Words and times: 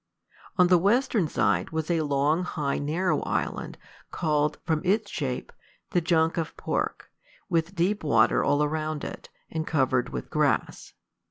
On 0.57 0.65
the 0.65 0.79
western 0.79 1.27
side 1.27 1.69
was 1.69 1.91
a 1.91 2.01
long, 2.01 2.43
high, 2.43 2.79
narrow 2.79 3.21
island, 3.21 3.77
called, 4.09 4.57
from 4.65 4.81
its 4.83 5.11
shape, 5.11 5.53
the 5.91 6.01
"Junk 6.01 6.37
of 6.37 6.57
Pork," 6.57 7.11
with 7.49 7.75
deep 7.75 8.03
water 8.03 8.43
all 8.43 8.63
around 8.63 9.03
it, 9.03 9.29
and 9.51 9.67
covered 9.67 10.09
with 10.09 10.31
grass. 10.31 10.93